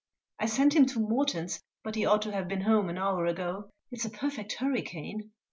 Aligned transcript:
I 0.39 0.47
sent 0.47 0.73
him 0.75 0.87
to 0.87 0.99
Morton's, 0.99 1.61
but 1.83 1.93
he 1.93 2.07
ought 2.07 2.23
to 2.23 2.31
have 2.31 2.47
been 2.47 2.61
home 2.61 2.89
an 2.89 2.97
hour 2.97 3.27
ago. 3.27 3.69
It's 3.91 4.03
a 4.03 4.09
perfect 4.09 4.53
hurricane!" 4.53 5.29